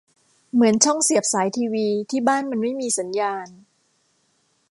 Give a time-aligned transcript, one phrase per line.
[0.53, 3.47] เหมือนช่องเสียบสายทีวี ที่บ้านมันไม่มีสัญญาณ